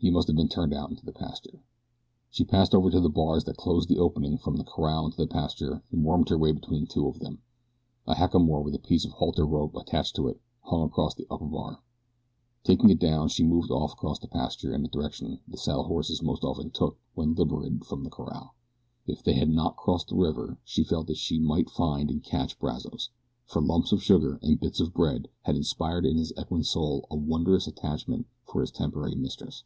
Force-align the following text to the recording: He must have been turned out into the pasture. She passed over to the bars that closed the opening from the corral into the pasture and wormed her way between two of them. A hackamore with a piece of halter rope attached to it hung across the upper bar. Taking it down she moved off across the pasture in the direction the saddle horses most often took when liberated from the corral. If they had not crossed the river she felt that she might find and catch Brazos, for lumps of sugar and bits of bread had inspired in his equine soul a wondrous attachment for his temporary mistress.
He 0.00 0.10
must 0.12 0.28
have 0.28 0.36
been 0.36 0.48
turned 0.48 0.72
out 0.72 0.90
into 0.90 1.04
the 1.04 1.10
pasture. 1.10 1.60
She 2.30 2.44
passed 2.44 2.72
over 2.72 2.88
to 2.88 3.00
the 3.00 3.08
bars 3.10 3.42
that 3.44 3.56
closed 3.56 3.88
the 3.88 3.98
opening 3.98 4.38
from 4.38 4.54
the 4.56 4.62
corral 4.62 5.06
into 5.06 5.16
the 5.16 5.26
pasture 5.26 5.82
and 5.90 6.04
wormed 6.04 6.28
her 6.28 6.38
way 6.38 6.52
between 6.52 6.86
two 6.86 7.08
of 7.08 7.18
them. 7.18 7.40
A 8.06 8.14
hackamore 8.14 8.62
with 8.62 8.76
a 8.76 8.78
piece 8.78 9.04
of 9.04 9.10
halter 9.10 9.44
rope 9.44 9.74
attached 9.74 10.14
to 10.14 10.28
it 10.28 10.40
hung 10.62 10.82
across 10.84 11.16
the 11.16 11.26
upper 11.28 11.46
bar. 11.46 11.82
Taking 12.62 12.90
it 12.90 13.00
down 13.00 13.26
she 13.28 13.42
moved 13.42 13.72
off 13.72 13.92
across 13.94 14.20
the 14.20 14.28
pasture 14.28 14.72
in 14.72 14.82
the 14.82 14.88
direction 14.88 15.40
the 15.48 15.56
saddle 15.56 15.82
horses 15.82 16.22
most 16.22 16.44
often 16.44 16.70
took 16.70 16.96
when 17.16 17.34
liberated 17.34 17.84
from 17.84 18.04
the 18.04 18.10
corral. 18.10 18.54
If 19.08 19.24
they 19.24 19.32
had 19.34 19.50
not 19.50 19.74
crossed 19.76 20.10
the 20.10 20.14
river 20.16 20.58
she 20.62 20.84
felt 20.84 21.08
that 21.08 21.16
she 21.16 21.40
might 21.40 21.68
find 21.70 22.08
and 22.08 22.22
catch 22.22 22.60
Brazos, 22.60 23.10
for 23.46 23.60
lumps 23.60 23.90
of 23.90 24.04
sugar 24.04 24.38
and 24.42 24.60
bits 24.60 24.78
of 24.78 24.94
bread 24.94 25.26
had 25.42 25.56
inspired 25.56 26.06
in 26.06 26.18
his 26.18 26.32
equine 26.40 26.62
soul 26.62 27.04
a 27.10 27.16
wondrous 27.16 27.66
attachment 27.66 28.28
for 28.44 28.60
his 28.60 28.70
temporary 28.70 29.16
mistress. 29.16 29.64